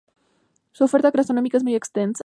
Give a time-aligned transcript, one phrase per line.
[0.71, 2.19] Su oferta gastronómica es muy extensa.